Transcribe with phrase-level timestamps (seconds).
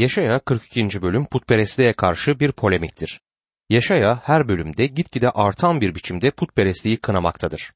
[0.00, 1.02] Yaşaya 42.
[1.02, 3.20] bölüm putperestliğe karşı bir polemiktir.
[3.70, 7.72] Yaşaya her bölümde gitgide artan bir biçimde putperestliği kınamaktadır.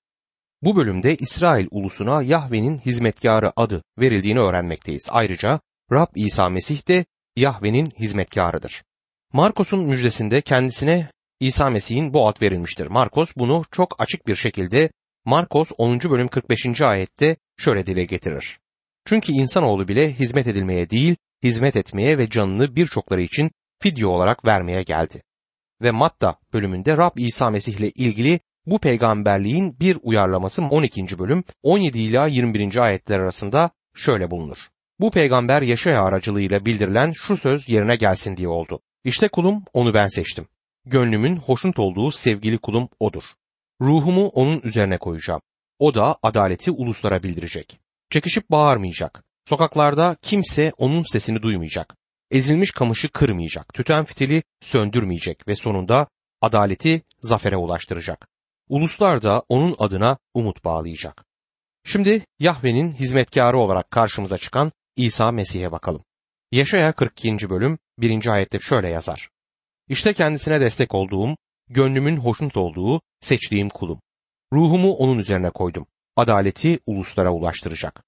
[0.63, 5.09] Bu bölümde İsrail ulusuna Yahve'nin hizmetkarı adı verildiğini öğrenmekteyiz.
[5.11, 5.61] Ayrıca
[5.93, 7.05] Rab İsa Mesih de
[7.37, 8.85] Yahve'nin hizmetkarıdır.
[9.33, 11.11] Markos'un müjdesinde kendisine
[11.41, 12.87] İsa Mesih'in bu ad verilmiştir.
[12.87, 14.91] Markos bunu çok açık bir şekilde
[15.25, 16.01] Markos 10.
[16.01, 16.81] bölüm 45.
[16.81, 18.59] ayette şöyle dile getirir.
[19.07, 23.51] Çünkü insanoğlu bile hizmet edilmeye değil, hizmet etmeye ve canını birçokları için
[23.83, 25.23] fidye olarak vermeye geldi.
[25.83, 31.19] Ve Matta bölümünde Rab İsa Mesih ile ilgili bu peygamberliğin bir uyarlaması 12.
[31.19, 32.77] bölüm 17 ila 21.
[32.77, 34.57] ayetler arasında şöyle bulunur.
[35.01, 38.81] Bu peygamber Yaşaya aracılığıyla bildirilen şu söz yerine gelsin diye oldu.
[39.05, 40.47] İşte kulum onu ben seçtim.
[40.87, 43.25] Gönlümün hoşnut olduğu sevgili kulum odur.
[43.81, 45.41] Ruhumu onun üzerine koyacağım.
[45.79, 47.79] O da adaleti uluslara bildirecek.
[48.11, 49.25] Çekişip bağırmayacak.
[49.49, 51.97] Sokaklarda kimse onun sesini duymayacak.
[52.31, 53.75] Ezilmiş kamışı kırmayacak.
[53.75, 56.09] Tüten fitili söndürmeyecek ve sonunda
[56.41, 58.29] adaleti zafere ulaştıracak.
[58.69, 61.25] Uluslar da onun adına umut bağlayacak.
[61.85, 66.05] Şimdi Yahve'nin hizmetkarı olarak karşımıza çıkan İsa Mesih'e bakalım.
[66.53, 67.51] Yaşaya 42.
[67.51, 68.27] bölüm 1.
[68.27, 69.29] ayette şöyle yazar.
[69.89, 71.37] İşte kendisine destek olduğum,
[71.69, 74.01] gönlümün hoşnut olduğu, seçtiğim kulum.
[74.53, 75.87] Ruhumu onun üzerine koydum.
[76.17, 78.05] Adaleti uluslara ulaştıracak.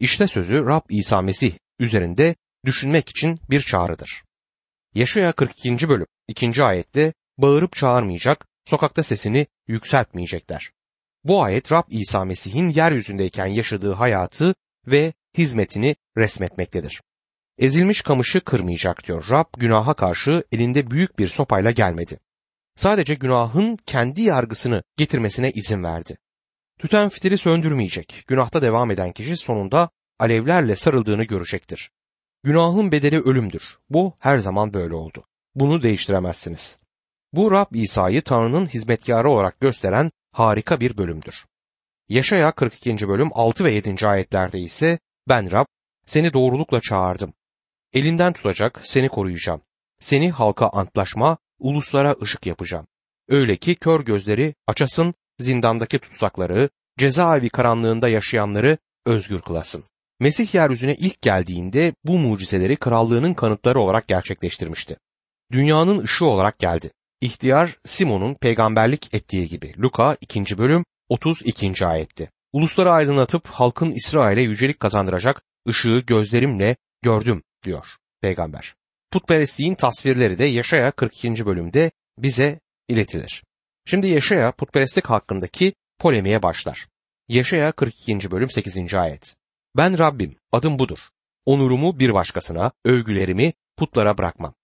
[0.00, 2.34] İşte sözü Rab İsa Mesih üzerinde
[2.64, 4.22] düşünmek için bir çağrıdır.
[4.94, 5.88] Yaşaya 42.
[5.88, 6.62] bölüm 2.
[6.62, 10.70] ayette bağırıp çağırmayacak, sokakta sesini yükseltmeyecekler.
[11.24, 14.54] Bu ayet Rab İsa Mesih'in yeryüzündeyken yaşadığı hayatı
[14.86, 17.02] ve hizmetini resmetmektedir.
[17.58, 19.26] Ezilmiş kamışı kırmayacak diyor.
[19.30, 22.18] Rab günaha karşı elinde büyük bir sopayla gelmedi.
[22.76, 26.16] Sadece günahın kendi yargısını getirmesine izin verdi.
[26.80, 28.24] Tüten fitili söndürmeyecek.
[28.26, 31.90] Günahta devam eden kişi sonunda alevlerle sarıldığını görecektir.
[32.42, 33.78] Günahın bedeli ölümdür.
[33.90, 35.24] Bu her zaman böyle oldu.
[35.54, 36.78] Bunu değiştiremezsiniz.
[37.32, 41.44] Bu Rab İsa'yı Tanrı'nın hizmetkarı olarak gösteren harika bir bölümdür.
[42.08, 43.08] Yaşaya 42.
[43.08, 44.06] bölüm 6 ve 7.
[44.06, 44.98] ayetlerde ise
[45.28, 45.66] ben Rab
[46.06, 47.32] seni doğrulukla çağırdım.
[47.92, 49.62] Elinden tutacak seni koruyacağım.
[49.98, 52.86] Seni halka antlaşma, uluslara ışık yapacağım.
[53.28, 59.84] Öyle ki kör gözleri açasın, zindandaki tutsakları, cezaevi karanlığında yaşayanları özgür kılasın.
[60.20, 64.96] Mesih yeryüzüne ilk geldiğinde bu mucizeleri krallığının kanıtları olarak gerçekleştirmişti.
[65.52, 66.90] Dünyanın ışığı olarak geldi.
[67.20, 70.58] İhtiyar Simon'un peygamberlik ettiği gibi Luka 2.
[70.58, 71.86] bölüm 32.
[71.86, 72.30] ayetti.
[72.52, 77.86] Ulusları aydınlatıp halkın İsrail'e yücelik kazandıracak ışığı gözlerimle gördüm diyor
[78.20, 78.74] peygamber.
[79.10, 81.46] Putperestliğin tasvirleri de Yaşaya 42.
[81.46, 83.42] bölümde bize iletilir.
[83.90, 86.86] Şimdi Yaşaya putperestlik hakkındaki polemiğe başlar.
[87.28, 88.30] Yaşaya 42.
[88.30, 88.94] bölüm 8.
[88.94, 89.36] ayet.
[89.76, 90.98] Ben Rabbim, adım budur.
[91.46, 94.54] Onurumu bir başkasına, övgülerimi putlara bırakmam.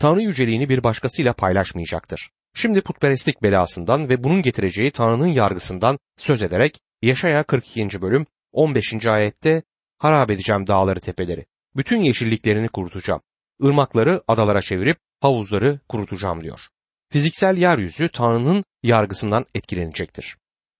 [0.00, 2.30] Tanrı yüceliğini bir başkasıyla paylaşmayacaktır.
[2.54, 8.02] Şimdi putperestlik belasından ve bunun getireceği Tanrı'nın yargısından söz ederek Yaşaya 42.
[8.02, 9.06] bölüm 15.
[9.06, 9.62] ayette
[9.98, 11.46] harap edeceğim dağları tepeleri.
[11.76, 13.20] Bütün yeşilliklerini kurutacağım.
[13.60, 16.68] Irmakları adalara çevirip havuzları kurutacağım diyor.
[17.12, 20.36] Fiziksel yeryüzü Tanrı'nın yargısından etkilenecektir.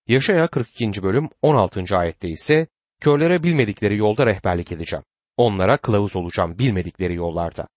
[0.09, 1.03] Yaşaya 42.
[1.03, 1.97] bölüm 16.
[1.97, 2.67] ayette ise
[3.01, 5.05] körlere bilmedikleri yolda rehberlik edeceğim.
[5.37, 7.69] Onlara kılavuz olacağım bilmedikleri yollarda.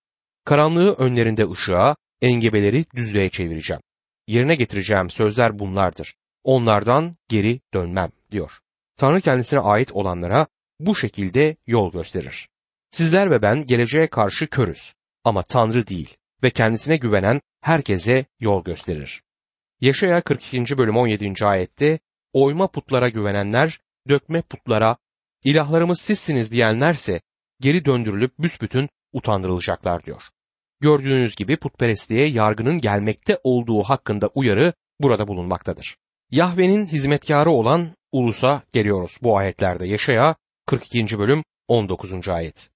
[0.46, 3.82] Karanlığı önlerinde ışığa, engebeleri düzlüğe çevireceğim.
[4.28, 6.16] Yerine getireceğim sözler bunlardır.
[6.44, 8.52] Onlardan geri dönmem diyor.
[8.98, 10.48] Tanrı kendisine ait olanlara
[10.80, 12.50] bu şekilde yol gösterir.
[12.92, 14.94] Sizler ve ben geleceğe karşı körüz
[15.24, 19.24] ama Tanrı değil ve kendisine güvenen herkese yol gösterir.
[19.82, 20.78] Yaşaya 42.
[20.78, 21.46] bölüm 17.
[21.46, 22.00] ayette
[22.34, 24.98] oyma putlara güvenenler, dökme putlara,
[25.44, 27.22] ilahlarımız sizsiniz diyenlerse
[27.60, 30.22] geri döndürülüp büsbütün utandırılacaklar diyor.
[30.80, 35.98] Gördüğünüz gibi putperestliğe yargının gelmekte olduğu hakkında uyarı burada bulunmaktadır.
[36.32, 39.88] Yahve'nin hizmetkarı olan ulusa geliyoruz bu ayetlerde.
[39.88, 41.20] Yaşaya 42.
[41.20, 42.28] bölüm 19.
[42.28, 42.70] ayet.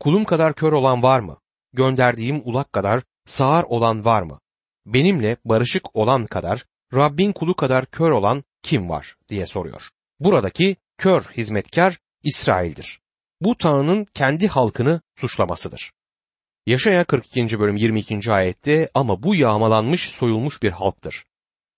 [0.00, 1.38] Kulum kadar kör olan var mı?
[1.72, 4.40] Gönderdiğim ulak kadar sağır olan var mı?
[4.86, 6.64] Benimle barışık olan kadar,
[6.94, 9.90] Rabbin kulu kadar kör olan kim var diye soruyor.
[10.20, 13.00] Buradaki kör hizmetkar İsrail'dir.
[13.40, 15.92] Bu Tanrı'nın kendi halkını suçlamasıdır.
[16.66, 17.60] Yaşaya 42.
[17.60, 18.32] bölüm 22.
[18.32, 21.24] ayette ama bu yağmalanmış soyulmuş bir halktır.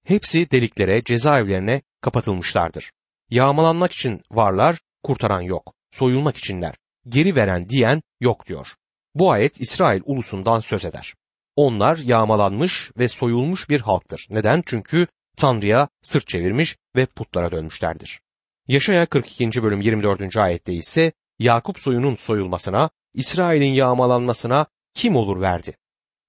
[0.05, 2.93] Hepsi deliklere, cezaevlerine kapatılmışlardır.
[3.31, 5.75] Yağmalanmak için varlar, kurtaran yok.
[5.91, 6.75] Soyulmak içinler.
[7.09, 8.69] Geri veren diyen yok diyor.
[9.15, 11.15] Bu ayet İsrail ulusundan söz eder.
[11.57, 14.27] Onlar yağmalanmış ve soyulmuş bir halktır.
[14.31, 14.63] Neden?
[14.67, 15.07] Çünkü
[15.37, 18.21] Tanrı'ya sırt çevirmiş ve putlara dönmüşlerdir.
[18.69, 19.63] Yaşaya 42.
[19.63, 20.37] bölüm 24.
[20.37, 25.77] ayette ise Yakup soyunun soyulmasına, İsrail'in yağmalanmasına kim olur verdi?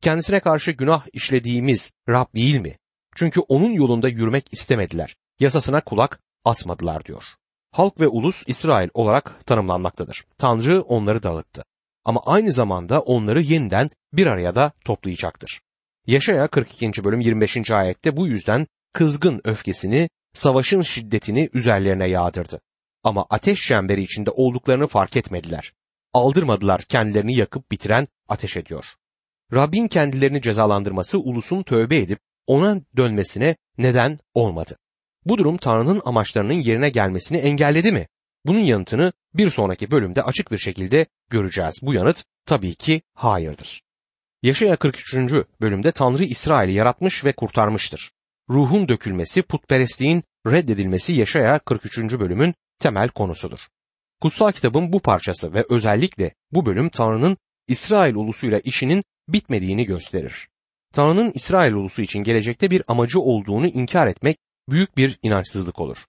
[0.01, 2.77] Kendisine karşı günah işlediğimiz Rab değil mi?
[3.15, 5.15] Çünkü onun yolunda yürümek istemediler.
[5.39, 7.23] Yasasına kulak asmadılar diyor.
[7.71, 10.25] Halk ve ulus İsrail olarak tanımlanmaktadır.
[10.37, 11.63] Tanrı onları dağıttı.
[12.05, 15.61] Ama aynı zamanda onları yeniden bir araya da toplayacaktır.
[16.07, 17.03] Yaşaya 42.
[17.03, 17.71] bölüm 25.
[17.71, 22.61] ayette bu yüzden kızgın öfkesini, savaşın şiddetini üzerlerine yağdırdı.
[23.03, 25.73] Ama ateş çemberi içinde olduklarını fark etmediler.
[26.13, 28.85] Aldırmadılar kendilerini yakıp bitiren ateş ediyor.
[29.53, 34.77] Rabbin kendilerini cezalandırması ulusun tövbe edip ona dönmesine neden olmadı.
[35.25, 38.07] Bu durum Tanrı'nın amaçlarının yerine gelmesini engelledi mi?
[38.45, 41.79] Bunun yanıtını bir sonraki bölümde açık bir şekilde göreceğiz.
[41.81, 43.81] Bu yanıt tabii ki hayırdır.
[44.43, 45.15] Yaşaya 43.
[45.61, 48.11] bölümde Tanrı İsrail'i yaratmış ve kurtarmıştır.
[48.49, 51.97] Ruhun dökülmesi, putperestliğin reddedilmesi Yaşaya 43.
[51.97, 53.59] bölümün temel konusudur.
[54.21, 57.37] Kutsal kitabın bu parçası ve özellikle bu bölüm Tanrı'nın
[57.67, 60.47] İsrail ulusuyla işinin bitmediğini gösterir.
[60.93, 64.37] Tanrı'nın İsrail ulusu için gelecekte bir amacı olduğunu inkar etmek
[64.69, 66.05] büyük bir inançsızlık olur.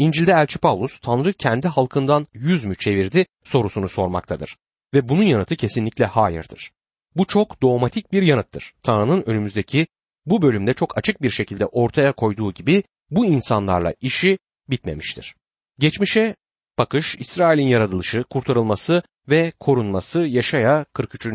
[0.00, 4.56] İncil'de Elçi Paulus Tanrı kendi halkından yüz mü çevirdi sorusunu sormaktadır.
[4.94, 6.70] Ve bunun yanıtı kesinlikle hayırdır.
[7.16, 8.74] Bu çok dogmatik bir yanıttır.
[8.84, 9.86] Tanrı'nın önümüzdeki
[10.26, 14.38] bu bölümde çok açık bir şekilde ortaya koyduğu gibi bu insanlarla işi
[14.70, 15.34] bitmemiştir.
[15.78, 16.36] Geçmişe
[16.78, 21.26] bakış İsrail'in yaratılışı, kurtarılması ve korunması Yaşaya 43.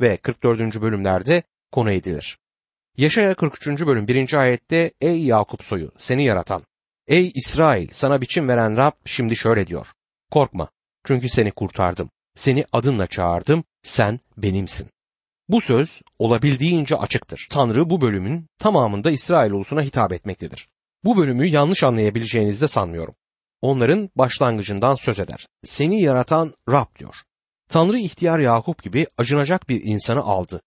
[0.00, 0.80] ve 44.
[0.80, 1.42] bölümlerde
[1.72, 2.38] konu edilir.
[2.96, 3.66] Yaşaya 43.
[3.66, 4.34] bölüm 1.
[4.34, 6.62] ayette Ey Yakup soyu seni yaratan,
[7.08, 9.86] ey İsrail sana biçim veren Rab şimdi şöyle diyor.
[10.30, 10.68] Korkma
[11.04, 12.10] çünkü seni kurtardım.
[12.34, 14.88] Seni adınla çağırdım, sen benimsin.
[15.48, 17.46] Bu söz olabildiğince açıktır.
[17.50, 20.68] Tanrı bu bölümün tamamında İsrail ulusuna hitap etmektedir.
[21.04, 23.14] Bu bölümü yanlış anlayabileceğinizi de sanmıyorum.
[23.62, 25.46] Onların başlangıcından söz eder.
[25.64, 27.14] Seni yaratan Rab diyor.
[27.68, 30.60] Tanrı ihtiyar Yakup gibi acınacak bir insanı aldı.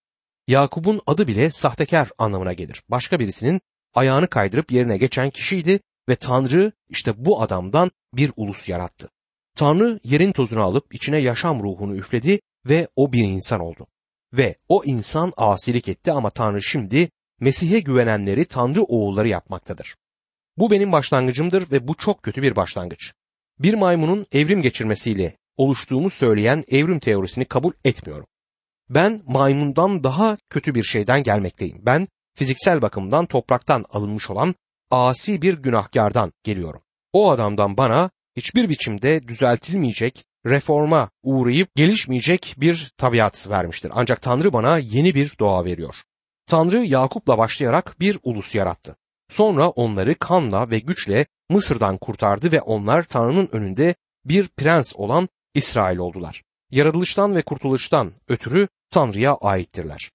[0.48, 2.84] Yakup'un adı bile sahtekar anlamına gelir.
[2.90, 3.62] Başka birisinin
[3.94, 5.80] ayağını kaydırıp yerine geçen kişiydi
[6.10, 9.10] ve Tanrı işte bu adamdan bir ulus yarattı.
[9.56, 13.88] Tanrı yerin tozunu alıp içine yaşam ruhunu üfledi ve o bir insan oldu.
[14.34, 17.10] Ve o insan asilik etti ama Tanrı şimdi
[17.40, 19.96] Mesih'e güvenenleri Tanrı oğulları yapmaktadır.
[20.58, 23.14] Bu benim başlangıcımdır ve bu çok kötü bir başlangıç.
[23.60, 28.26] Bir maymunun evrim geçirmesiyle oluştuğumu söyleyen evrim teorisini kabul etmiyorum.
[28.90, 31.82] Ben maymundan daha kötü bir şeyden gelmekteyim.
[31.86, 34.56] Ben fiziksel bakımdan topraktan alınmış olan
[34.92, 36.82] asi bir günahkardan geliyorum.
[37.14, 43.92] O adamdan bana hiçbir biçimde düzeltilmeyecek, reforma uğrayıp gelişmeyecek bir tabiat vermiştir.
[43.96, 45.96] Ancak Tanrı bana yeni bir doğa veriyor.
[46.48, 48.96] Tanrı Yakup'la başlayarak bir ulus yarattı.
[49.30, 53.96] Sonra onları kanla ve güçle Mısır'dan kurtardı ve onlar Tanrı'nın önünde
[54.26, 56.44] bir prens olan İsrail oldular.
[56.72, 60.12] Yaratılıştan ve kurtuluştan ötürü Tanrı'ya aittirler.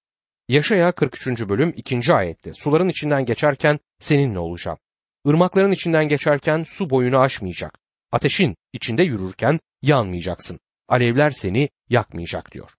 [0.49, 1.27] Yaşaya 43.
[1.27, 2.13] bölüm 2.
[2.13, 4.77] ayette suların içinden geçerken seninle olacağım.
[5.25, 7.79] Irmakların içinden geçerken su boyunu aşmayacak.
[8.11, 10.59] Ateşin içinde yürürken yanmayacaksın.
[10.87, 12.69] Alevler seni yakmayacak diyor.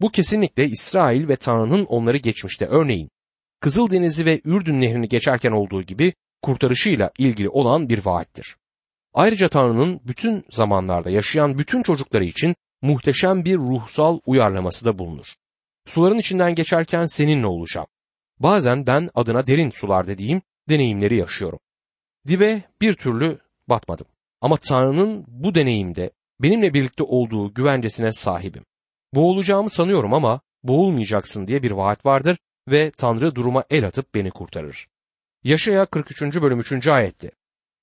[0.00, 3.10] Bu kesinlikle İsrail ve Tanrı'nın onları geçmişte örneğin
[3.60, 8.56] Kızıldeniz'i ve Ürdün Nehri'ni geçerken olduğu gibi kurtarışıyla ilgili olan bir vaattir.
[9.14, 15.26] Ayrıca Tanrı'nın bütün zamanlarda yaşayan bütün çocukları için muhteşem bir ruhsal uyarlaması da bulunur.
[15.86, 17.86] Suların içinden geçerken seninle olacağım.
[18.38, 21.58] Bazen ben adına derin sular dediğim deneyimleri yaşıyorum.
[22.26, 24.06] Dibe bir türlü batmadım.
[24.40, 26.10] Ama Tanrı'nın bu deneyimde
[26.40, 28.64] benimle birlikte olduğu güvencesine sahibim.
[29.14, 34.88] Boğulacağımı sanıyorum ama boğulmayacaksın diye bir vaat vardır ve Tanrı duruma el atıp beni kurtarır.
[35.44, 36.22] Yaşaya 43.
[36.22, 36.88] bölüm 3.
[36.88, 37.30] ayetti.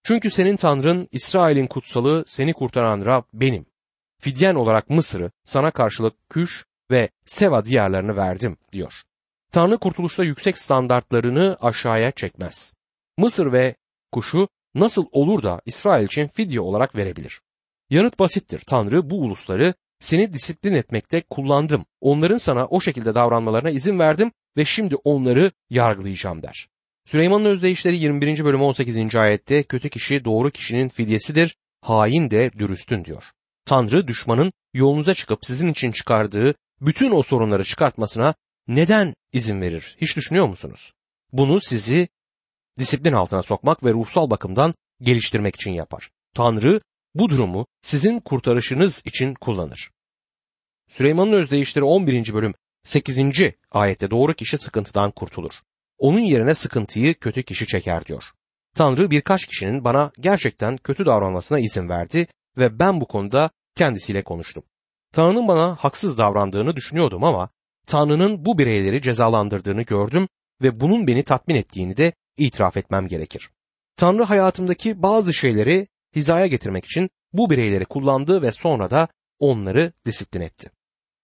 [0.04, 3.66] Çünkü senin Tanrın İsrail'in kutsalı seni kurtaran Rab benim.
[4.22, 9.04] Fidyen olarak Mısır'ı sana karşılık Küş ve Seva diyarlarını verdim diyor.
[9.56, 12.74] Tanrı kurtuluşta yüksek standartlarını aşağıya çekmez.
[13.18, 13.76] Mısır ve
[14.12, 17.42] Kuş'u nasıl olur da İsrail için fidye olarak verebilir?
[17.90, 18.60] Yanıt basittir.
[18.60, 21.86] Tanrı bu ulusları seni disiplin etmekte kullandım.
[22.02, 26.68] Onların sana o şekilde davranmalarına izin verdim ve şimdi onları yargılayacağım der.
[27.06, 28.46] Süleyman'ın özdeyişleri 21.
[28.46, 29.16] bölüm 18.
[29.16, 33.24] ayette kötü kişi doğru kişinin fidyesidir, hain de dürüstün diyor.
[33.66, 38.34] Tanrı düşmanın yolunuza çıkıp sizin için çıkardığı bütün o sorunları çıkartmasına
[38.68, 39.98] neden izin verir?
[40.02, 40.94] Hiç düşünüyor musunuz?
[41.32, 42.08] Bunu sizi
[42.80, 46.10] disiplin altına sokmak ve ruhsal bakımdan geliştirmek için yapar.
[46.34, 46.82] Tanrı
[47.16, 49.92] bu durumu sizin kurtarışınız için kullanır.
[50.90, 52.34] Süleyman'ın özdeyişleri 11.
[52.34, 52.54] bölüm
[52.84, 53.20] 8.
[53.72, 55.54] ayette doğru kişi sıkıntıdan kurtulur.
[55.98, 58.24] Onun yerine sıkıntıyı kötü kişi çeker diyor.
[58.76, 64.64] Tanrı birkaç kişinin bana gerçekten kötü davranmasına izin verdi ve ben bu konuda kendisiyle konuştum.
[65.14, 67.50] Tanrı'nın bana haksız davrandığını düşünüyordum ama
[67.88, 70.28] Tanrı'nın bu bireyleri cezalandırdığını gördüm
[70.62, 73.50] ve bunun beni tatmin ettiğini de itiraf etmem gerekir.
[73.98, 79.08] Tanrı hayatımdaki bazı şeyleri hizaya getirmek için bu bireyleri kullandı ve sonra da
[79.40, 80.72] onları disiplin etti.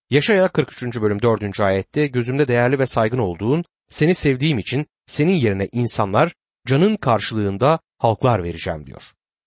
[0.09, 0.83] Yaşaya 43.
[1.01, 1.59] bölüm 4.
[1.59, 6.33] ayette gözümde değerli ve saygın olduğun, seni sevdiğim için senin yerine insanlar,
[6.67, 9.03] canın karşılığında halklar vereceğim diyor.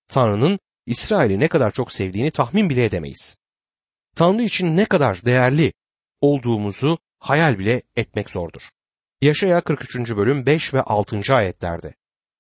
[0.09, 3.37] Tanrı'nın İsrail'i ne kadar çok sevdiğini tahmin bile edemeyiz.
[4.17, 5.73] Tanrı için ne kadar değerli
[6.25, 8.71] olduğumuzu hayal bile etmek zordur.
[9.23, 9.97] Yaşaya 43.
[10.17, 11.35] bölüm 5 ve 6.
[11.35, 11.95] ayetlerde.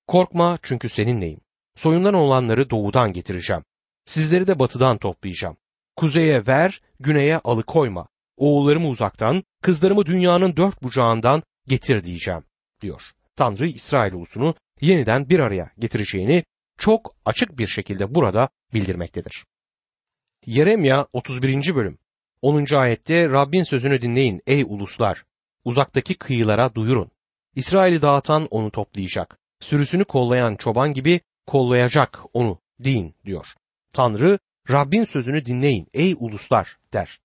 [0.06, 1.40] Korkma çünkü seninleyim.
[1.76, 3.64] Soyundan olanları doğudan getireceğim.
[4.04, 5.56] Sizleri de batıdan toplayacağım.
[5.96, 8.08] Kuzeye ver, güneye alıkoyma.
[8.36, 12.44] Oğullarımı uzaktan, kızlarımı dünyanın dört bucağından getir diyeceğim,
[12.80, 13.02] diyor.
[13.36, 16.44] Tanrı İsrail ulusunu yeniden bir araya getireceğini
[16.78, 19.44] çok açık bir şekilde burada bildirmektedir.
[20.46, 21.74] Yeremya 31.
[21.74, 21.98] bölüm
[22.44, 22.74] 10.
[22.76, 25.24] ayette Rabbin sözünü dinleyin ey uluslar.
[25.64, 27.10] Uzaktaki kıyılara duyurun.
[27.56, 29.38] İsrail'i dağıtan onu toplayacak.
[29.60, 33.46] Sürüsünü kollayan çoban gibi kollayacak onu deyin diyor.
[33.94, 34.38] Tanrı
[34.70, 37.20] Rabbin sözünü dinleyin ey uluslar der.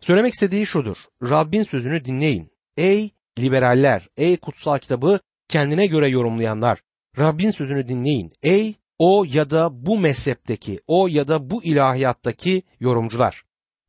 [0.00, 0.96] Söylemek istediği şudur.
[1.22, 2.50] Rabbin sözünü dinleyin.
[2.76, 6.82] Ey liberaller, ey kutsal kitabı kendine göre yorumlayanlar.
[7.18, 8.32] Rabbin sözünü dinleyin.
[8.42, 13.45] Ey o ya da bu mezhepteki, o ya da bu ilahiyattaki yorumcular.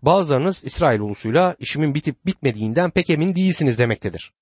[0.07, 4.33] Bazılarınız İsrail ulusuyla işimin bitip bitmediğinden pek emin değilsiniz demektedir.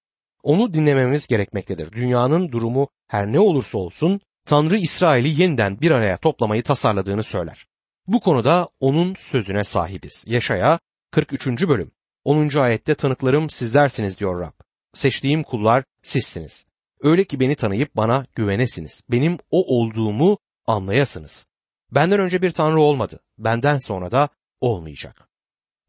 [0.44, 1.92] Onu dinlememiz gerekmektedir.
[1.92, 7.68] Dünyanın durumu her ne olursa olsun Tanrı İsrail'i yeniden bir araya toplamayı tasarladığını söyler.
[8.08, 10.24] Bu konuda onun sözüne sahibiz.
[10.28, 10.80] Yaşaya
[11.12, 11.48] 43.
[11.48, 11.92] bölüm
[12.24, 12.60] 10.
[12.60, 14.54] ayette tanıklarım sizlersiniz diyor Rab.
[14.94, 16.66] Seçtiğim kullar sizsiniz.
[17.02, 19.04] Öyle ki beni tanıyıp bana güvenesiniz.
[19.12, 21.48] Benim o olduğumu anlayasınız.
[21.92, 23.20] Benden önce bir tanrı olmadı.
[23.38, 24.30] Benden sonra da
[24.62, 25.25] olmayacak.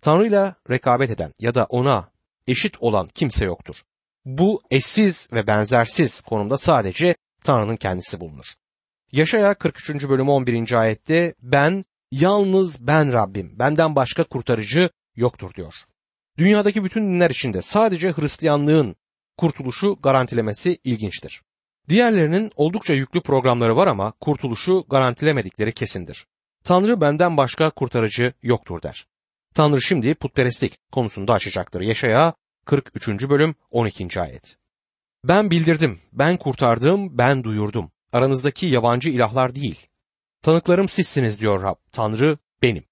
[0.06, 2.10] Tanrı'yla rekabet eden ya da ona
[2.46, 3.76] eşit olan kimse yoktur.
[4.24, 8.46] Bu eşsiz ve benzersiz konumda sadece Tanrı'nın kendisi bulunur.
[9.12, 10.08] Yaşaya 43.
[10.08, 10.72] bölüm 11.
[10.72, 15.74] ayette ben yalnız ben Rabbim benden başka kurtarıcı yoktur diyor.
[16.38, 18.96] Dünyadaki bütün dinler içinde sadece Hristiyanlığın
[19.36, 21.42] kurtuluşu garantilemesi ilginçtir.
[21.88, 26.26] Diğerlerinin oldukça yüklü programları var ama kurtuluşu garantilemedikleri kesindir.
[26.64, 29.06] Tanrı benden başka kurtarıcı yoktur der.
[29.56, 31.80] Tanrı şimdi putperestlik konusunda açacaktır.
[31.80, 32.34] Yaşaya
[32.64, 33.08] 43.
[33.08, 34.20] bölüm 12.
[34.20, 34.56] ayet.
[35.24, 37.90] Ben bildirdim, ben kurtardım, ben duyurdum.
[38.12, 39.86] Aranızdaki yabancı ilahlar değil.
[40.42, 41.74] Tanıklarım sizsiniz diyor Rab.
[41.92, 42.84] Tanrı benim.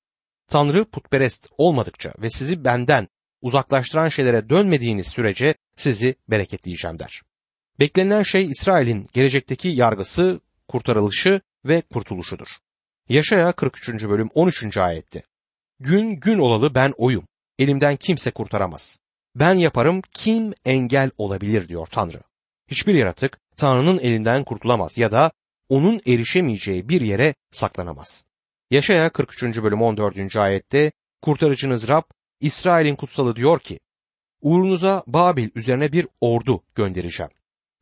[0.48, 3.08] Tanrı putperest olmadıkça ve sizi benden
[3.40, 7.22] uzaklaştıran şeylere dönmediğiniz sürece sizi bereketleyeceğim der.
[7.80, 12.48] Beklenen şey İsrail'in gelecekteki yargısı, kurtarılışı ve kurtuluşudur.
[13.08, 13.88] Yaşaya 43.
[13.88, 14.76] bölüm 13.
[14.76, 15.22] ayette.
[15.80, 17.24] Gün gün olalı ben oyum.
[17.58, 18.98] Elimden kimse kurtaramaz.
[19.34, 22.20] Ben yaparım kim engel olabilir diyor Tanrı.
[22.68, 25.32] Hiçbir yaratık Tanrı'nın elinden kurtulamaz ya da
[25.68, 28.24] onun erişemeyeceği bir yere saklanamaz.
[28.70, 29.42] Yaşaya 43.
[29.42, 30.36] bölüm 14.
[30.36, 32.02] ayette kurtarıcınız Rab
[32.40, 33.80] İsrail'in kutsalı diyor ki
[34.40, 37.30] uğrunuza Babil üzerine bir ordu göndereceğim.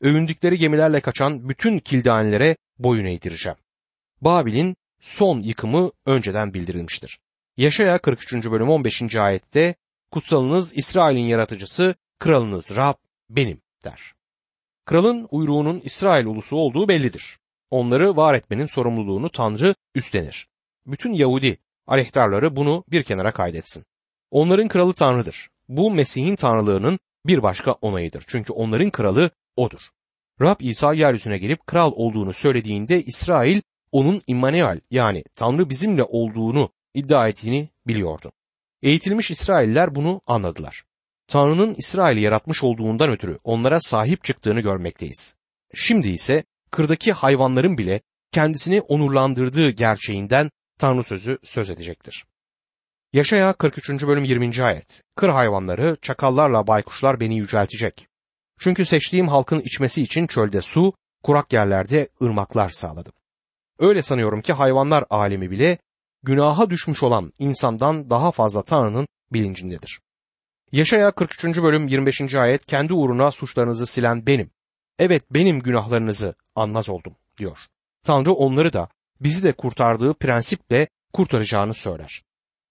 [0.01, 3.59] Övündükleri gemilerle kaçan bütün kildanelere boyun eğdireceğim.
[4.21, 7.19] Babil'in son yıkımı önceden bildirilmiştir.
[7.57, 8.33] Yaşaya 43.
[8.33, 9.17] bölüm 15.
[9.17, 9.75] ayette
[10.11, 12.95] kutsalınız İsrail'in yaratıcısı, kralınız Rab
[13.31, 14.13] benim der.
[14.85, 17.39] Kralın uyruğunun İsrail ulusu olduğu bellidir.
[17.71, 20.49] Onları var etmenin sorumluluğunu Tanrı üstlenir.
[20.87, 23.85] Bütün Yahudi aleyhtarları bunu bir kenara kaydetsin.
[24.31, 25.51] Onların kralı Tanrı'dır.
[25.69, 28.25] Bu Mesih'in tanrılığının bir başka onayıdır.
[28.27, 29.81] Çünkü onların kralı odur.
[30.41, 37.29] Rab İsa yeryüzüne gelip kral olduğunu söylediğinde İsrail onun İmmanuel yani Tanrı bizimle olduğunu iddia
[37.29, 38.33] ettiğini biliyordu.
[38.83, 40.85] Eğitilmiş İsrailler bunu anladılar.
[41.29, 45.35] Tanrı'nın İsrail'i yaratmış olduğundan ötürü onlara sahip çıktığını görmekteyiz.
[45.75, 48.01] Şimdi ise kırdaki hayvanların bile
[48.33, 52.25] kendisini onurlandırdığı gerçeğinden Tanrı sözü söz edecektir.
[53.13, 53.89] Yaşaya 43.
[53.89, 54.63] bölüm 20.
[54.63, 55.03] ayet.
[55.17, 58.07] Kır hayvanları, çakallarla baykuşlar beni yüceltecek.
[58.59, 63.13] Çünkü seçtiğim halkın içmesi için çölde su, kurak yerlerde ırmaklar sağladım.
[63.79, 65.79] Öyle sanıyorum ki hayvanlar alemi bile
[66.23, 70.01] günaha düşmüş olan insandan daha fazla Tanrı'nın bilincindedir.
[70.73, 71.45] Yaşaya 43.
[71.45, 72.35] bölüm 25.
[72.35, 74.51] ayet kendi uğruna suçlarınızı silen benim.
[74.99, 77.59] Evet benim günahlarınızı anmaz oldum diyor.
[78.05, 78.89] Tanrı onları da
[79.21, 82.23] bizi de kurtardığı prensiple kurtaracağını söyler.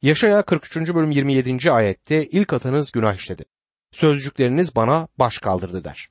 [0.02, 0.76] Yaşaya 43.
[0.76, 1.72] bölüm 27.
[1.72, 3.46] ayette ilk atanız günah işledi.
[3.92, 6.10] Sözcükleriniz bana baş kaldırdı der.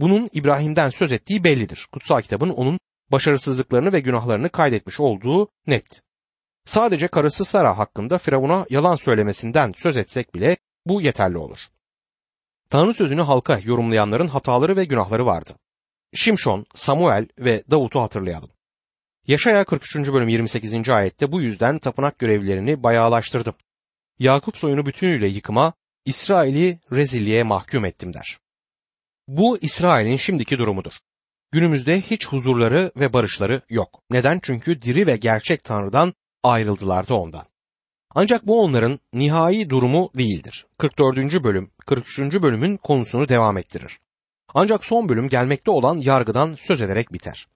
[0.00, 1.88] Bunun İbrahim'den söz ettiği bellidir.
[1.92, 2.78] Kutsal kitabın onun
[3.12, 6.02] başarısızlıklarını ve günahlarını kaydetmiş olduğu net.
[6.66, 10.56] Sadece karısı Sara hakkında Firavun'a yalan söylemesinden söz etsek bile
[10.86, 11.58] bu yeterli olur.
[12.70, 15.52] Tanrı sözünü halka yorumlayanların hataları ve günahları vardı.
[16.14, 18.50] Şimşon, Samuel ve Davut'u hatırlayalım.
[19.26, 19.96] Yaşaya 43.
[19.96, 20.88] bölüm 28.
[20.88, 23.54] ayette bu yüzden tapınak görevlilerini bayağılaştırdım.
[24.18, 25.72] Yakup soyunu bütünüyle yıkıma,
[26.04, 28.38] İsrail'i rezilliğe mahkum ettim der.
[29.28, 30.92] Bu İsrail'in şimdiki durumudur.
[31.52, 34.02] Günümüzde hiç huzurları ve barışları yok.
[34.10, 34.40] Neden?
[34.42, 37.44] Çünkü diri ve gerçek Tanrı'dan ayrıldılar da ondan.
[38.14, 40.66] Ancak bu onların nihai durumu değildir.
[40.78, 41.44] 44.
[41.44, 42.18] bölüm, 43.
[42.18, 43.98] bölümün konusunu devam ettirir.
[44.54, 47.46] Ancak son bölüm gelmekte olan yargıdan söz ederek biter.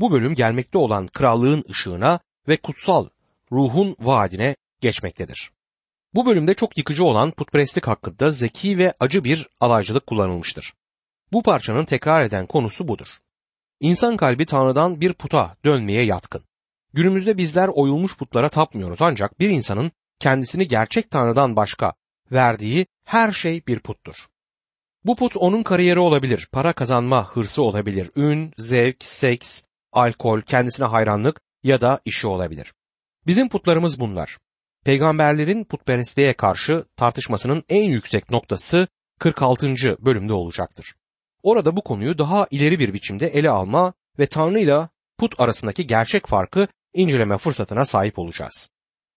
[0.00, 3.08] Bu bölüm gelmekte olan krallığın ışığına ve kutsal
[3.52, 5.50] ruhun vaadine geçmektedir.
[6.14, 10.74] Bu bölümde çok yıkıcı olan putperestlik hakkında zeki ve acı bir alaycılık kullanılmıştır.
[11.32, 13.08] Bu parçanın tekrar eden konusu budur.
[13.80, 16.42] İnsan kalbi Tanrı'dan bir puta dönmeye yatkın.
[16.92, 21.94] Günümüzde bizler oyulmuş putlara tapmıyoruz ancak bir insanın kendisini gerçek Tanrı'dan başka
[22.32, 24.26] verdiği her şey bir puttur.
[25.04, 31.40] Bu put onun kariyeri olabilir, para kazanma hırsı olabilir, ün, zevk, seks, alkol, kendisine hayranlık
[31.62, 32.74] ya da işi olabilir.
[33.26, 34.38] Bizim putlarımız bunlar.
[34.84, 39.74] Peygamberlerin putperestliğe karşı tartışmasının en yüksek noktası 46.
[40.00, 40.94] bölümde olacaktır.
[41.42, 46.26] Orada bu konuyu daha ileri bir biçimde ele alma ve Tanrı ile put arasındaki gerçek
[46.26, 48.70] farkı inceleme fırsatına sahip olacağız.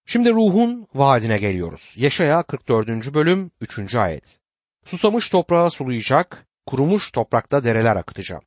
[0.06, 1.94] Şimdi ruhun vaadine geliyoruz.
[1.98, 3.14] Yaşaya 44.
[3.14, 3.96] bölüm 3.
[3.96, 4.40] ayet.
[4.86, 8.44] Susamış toprağa sulayacak, kurumuş toprakta dereler akıtacağım.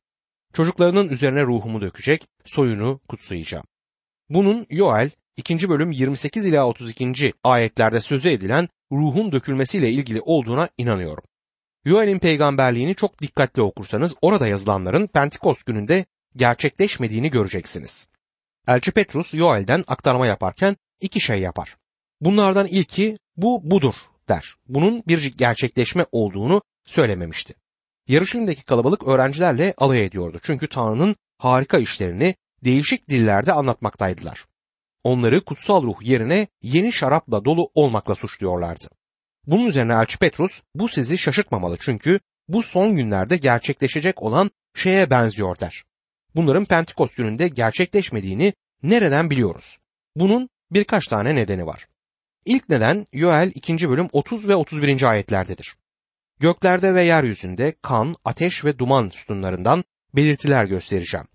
[0.53, 3.65] Çocuklarının üzerine ruhumu dökecek, soyunu kutsayacağım.
[4.29, 5.69] Bunun Yoel 2.
[5.69, 7.33] bölüm 28 ila 32.
[7.43, 11.23] ayetlerde sözü edilen ruhun dökülmesiyle ilgili olduğuna inanıyorum.
[11.85, 16.05] Yoel'in peygamberliğini çok dikkatli okursanız orada yazılanların Pentekost gününde
[16.35, 18.07] gerçekleşmediğini göreceksiniz.
[18.67, 21.77] Elçi Petrus Yoel'den aktarma yaparken iki şey yapar.
[22.21, 23.95] Bunlardan ilki bu budur
[24.29, 24.55] der.
[24.67, 27.53] Bunun bir gerçekleşme olduğunu söylememişti.
[28.07, 30.39] Yarışımdaki kalabalık öğrencilerle alay ediyordu.
[30.43, 34.45] Çünkü Tanrı'nın harika işlerini değişik dillerde anlatmaktaydılar.
[35.03, 38.87] Onları kutsal ruh yerine yeni şarapla dolu olmakla suçluyorlardı.
[39.45, 45.59] Bunun üzerine Elçi Petrus bu sizi şaşırtmamalı çünkü bu son günlerde gerçekleşecek olan şeye benziyor
[45.59, 45.83] der.
[46.37, 49.77] Bunların Pentekost gününde gerçekleşmediğini nereden biliyoruz?
[50.15, 51.87] Bunun birkaç tane nedeni var.
[52.45, 53.89] İlk neden Yoel 2.
[53.89, 55.03] bölüm 30 ve 31.
[55.03, 55.75] ayetlerdedir.
[56.39, 59.83] Göklerde ve yeryüzünde kan, ateş ve duman sütunlarından
[60.15, 61.27] belirtiler göstereceğim.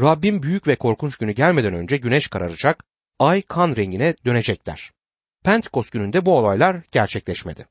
[0.00, 2.84] Rabbim büyük ve korkunç günü gelmeden önce güneş kararacak,
[3.18, 4.92] ay kan rengine dönecekler.
[5.44, 7.66] Pentekost gününde bu olaylar gerçekleşmedi.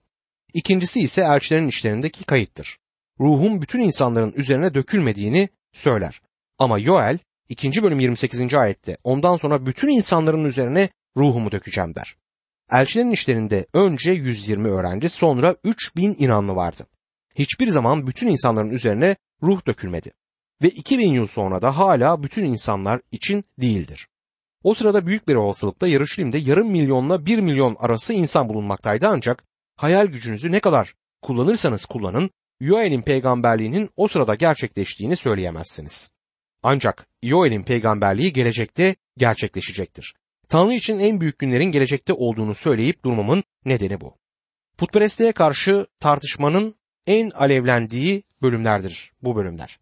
[0.53, 2.77] İkincisi ise elçilerin işlerindeki kayıttır.
[3.19, 6.21] Ruhum bütün insanların üzerine dökülmediğini söyler.
[6.59, 7.17] Ama Yoel
[7.49, 7.83] 2.
[7.83, 8.53] bölüm 28.
[8.53, 12.15] ayette ondan sonra bütün insanların üzerine ruhumu dökeceğim der.
[12.71, 16.87] Elçilerin işlerinde önce 120 öğrenci sonra 3000 inanlı vardı.
[17.35, 20.11] Hiçbir zaman bütün insanların üzerine ruh dökülmedi.
[20.61, 24.07] Ve 2000 yıl sonra da hala bütün insanlar için değildir.
[24.63, 29.43] O sırada büyük bir olasılıkla Yarışilim'de yarım milyonla bir milyon arası insan bulunmaktaydı ancak
[29.75, 36.14] hayal gücünüzü ne kadar kullanırsanız kullanın Yoel'in peygamberliğinin o sırada gerçekleştiğini söyleyemezsiniz.
[36.67, 40.15] Ancak Yoel'in peygamberliği gelecekte gerçekleşecektir.
[40.49, 44.17] Tanrı için en büyük günlerin gelecekte olduğunu söyleyip durmamın nedeni bu.
[44.77, 46.75] Putperestliğe karşı tartışmanın
[47.07, 49.79] en alevlendiği bölümlerdir bu bölümler.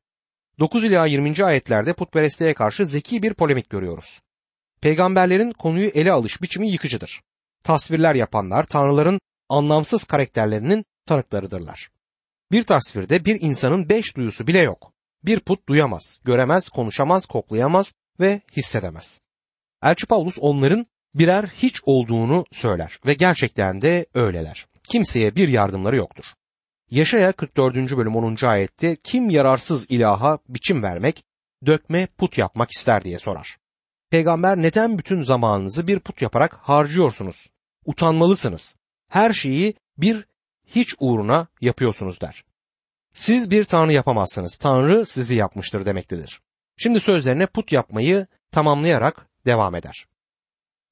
[0.59, 1.45] 9 ila 20.
[1.45, 4.21] ayetlerde putperestliğe karşı zeki bir polemik görüyoruz.
[4.81, 7.21] Peygamberlerin konuyu ele alış biçimi yıkıcıdır.
[7.63, 9.19] Tasvirler yapanlar tanrıların
[9.49, 11.89] anlamsız karakterlerinin tanıklarıdırlar.
[12.51, 14.92] Bir tasvirde bir insanın beş duyusu bile yok.
[15.25, 19.21] Bir put duyamaz, göremez, konuşamaz, koklayamaz ve hissedemez.
[19.83, 24.65] Elçi Paulus onların birer hiç olduğunu söyler ve gerçekten de öyleler.
[24.83, 26.25] Kimseye bir yardımları yoktur.
[26.91, 27.75] Yaşaya 44.
[27.75, 28.45] bölüm 10.
[28.45, 31.23] ayette kim yararsız ilaha biçim vermek,
[31.65, 33.57] dökme, put yapmak ister diye sorar.
[34.09, 37.47] Peygamber neden bütün zamanınızı bir put yaparak harcıyorsunuz?
[37.85, 38.77] Utanmalısınız.
[39.09, 40.25] Her şeyi bir
[40.65, 42.43] hiç uğruna yapıyorsunuz der.
[43.13, 44.57] Siz bir tanrı yapamazsınız.
[44.57, 46.41] Tanrı sizi yapmıştır demektedir.
[46.77, 50.05] Şimdi sözlerine put yapmayı tamamlayarak devam eder.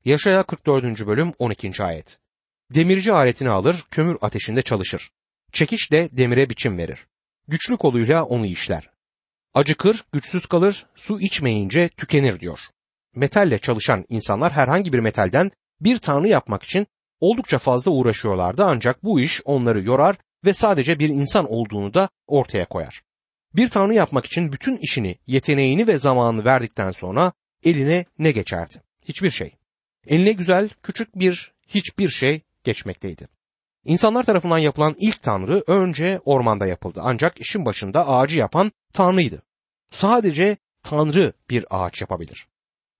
[0.05, 1.07] Yaşaya 44.
[1.07, 1.84] bölüm 12.
[1.84, 2.19] ayet.
[2.73, 5.12] Demirci aletini alır, kömür ateşinde çalışır.
[5.53, 7.07] Çekişle demire biçim verir.
[7.47, 8.89] Güçlü koluyla onu işler.
[9.53, 12.60] Acıkır, güçsüz kalır, su içmeyince tükenir diyor.
[13.15, 16.88] Metalle çalışan insanlar herhangi bir metalden bir tanrı yapmak için
[17.19, 22.65] oldukça fazla uğraşıyorlardı ancak bu iş onları yorar ve sadece bir insan olduğunu da ortaya
[22.65, 23.01] koyar.
[23.56, 27.32] Bir tanrı yapmak için bütün işini, yeteneğini ve zamanını verdikten sonra
[27.63, 28.82] eline ne geçerdi?
[29.01, 29.56] Hiçbir şey.
[30.08, 33.27] Eline güzel, küçük bir hiçbir şey geçmekteydi.
[33.86, 36.99] İnsanlar tarafından yapılan ilk tanrı önce ormanda yapıldı.
[37.04, 39.43] Ancak işin başında ağacı yapan tanrıydı.
[39.91, 42.47] Sadece tanrı bir ağaç yapabilir.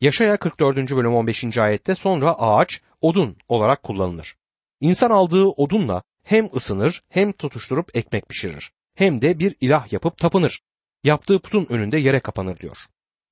[0.02, 0.78] Yaşaya 44.
[0.78, 1.58] bölüm 15.
[1.58, 4.36] ayette sonra ağaç odun olarak kullanılır.
[4.80, 8.72] İnsan aldığı odunla hem ısınır hem tutuşturup ekmek pişirir.
[8.96, 10.62] Hem de bir ilah yapıp tapınır.
[11.04, 12.78] Yaptığı putun önünde yere kapanır diyor.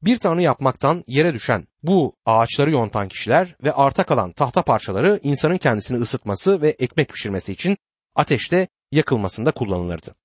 [0.01, 5.57] Bir tanrı yapmaktan yere düşen bu ağaçları yontan kişiler ve arta kalan tahta parçaları insanın
[5.57, 7.77] kendisini ısıtması ve ekmek pişirmesi için
[8.15, 10.15] ateşte yakılmasında kullanılırdı.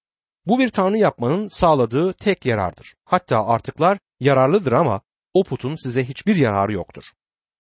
[0.47, 2.95] Bu bir tanrı yapmanın sağladığı tek yarardır.
[3.05, 5.01] Hatta artıklar yararlıdır ama
[5.35, 7.05] o putun size hiçbir yararı yoktur.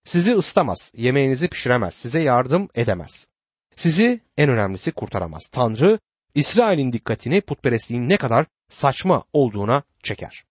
[0.04, 3.28] Sizi ısıtamaz, yemeğinizi pişiremez, size yardım edemez.
[3.76, 5.46] Sizi en önemlisi kurtaramaz.
[5.46, 5.98] Tanrı
[6.34, 10.44] İsrail'in dikkatini putperestliğin ne kadar saçma olduğuna çeker.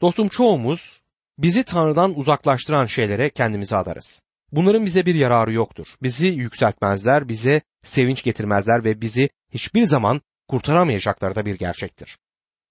[0.00, 1.00] Dostum çoğumuz
[1.38, 4.22] bizi Tanrı'dan uzaklaştıran şeylere kendimizi adarız.
[4.52, 5.86] Bunların bize bir yararı yoktur.
[6.02, 12.18] Bizi yükseltmezler, bize sevinç getirmezler ve bizi hiçbir zaman kurtaramayacakları da bir gerçektir.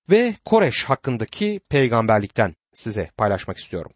[0.10, 3.92] Ve Koreş hakkındaki peygamberlikten size paylaşmak istiyorum.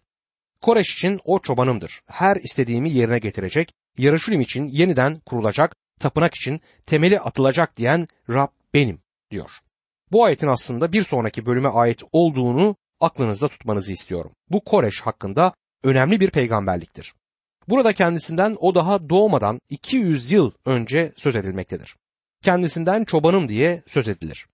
[0.62, 2.02] Koreş için o çobanımdır.
[2.08, 9.02] Her istediğimi yerine getirecek, Yarışulim için yeniden kurulacak, tapınak için temeli atılacak diyen Rab benim
[9.32, 9.52] diyor.
[10.12, 14.32] Bu ayetin aslında bir sonraki bölüme ait olduğunu aklınızda tutmanızı istiyorum.
[14.50, 15.54] Bu Koreş hakkında
[15.84, 17.14] önemli bir peygamberliktir.
[17.68, 21.96] Burada kendisinden o daha doğmadan 200 yıl önce söz edilmektedir.
[22.44, 24.48] Kendisinden çobanım diye söz edilir.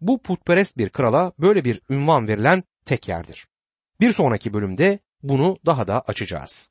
[0.00, 3.46] Bu putperest bir krala böyle bir ünvan verilen tek yerdir.
[4.00, 6.70] Bir sonraki bölümde bunu daha da açacağız.